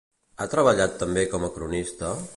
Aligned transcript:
Ha 0.43 0.47
treballat 0.53 0.97
també 1.03 1.27
com 1.35 1.47
a 1.49 1.51
cronista? 1.59 2.15